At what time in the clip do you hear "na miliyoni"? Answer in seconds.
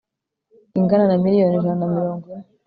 1.07-1.55